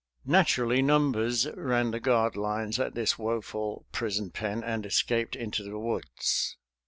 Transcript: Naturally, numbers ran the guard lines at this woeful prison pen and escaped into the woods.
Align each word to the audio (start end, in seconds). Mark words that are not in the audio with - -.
Naturally, 0.25 0.81
numbers 0.81 1.45
ran 1.55 1.91
the 1.91 1.99
guard 1.99 2.35
lines 2.35 2.79
at 2.79 2.95
this 2.95 3.19
woeful 3.19 3.85
prison 3.91 4.31
pen 4.31 4.63
and 4.63 4.83
escaped 4.83 5.35
into 5.35 5.61
the 5.61 5.77
woods. 5.77 6.57